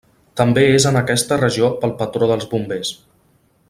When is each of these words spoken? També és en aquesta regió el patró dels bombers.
També 0.39 0.63
és 0.77 0.87
en 0.91 0.97
aquesta 1.03 1.39
regió 1.43 1.71
el 1.89 1.95
patró 2.03 2.31
dels 2.35 2.51
bombers. 2.55 2.95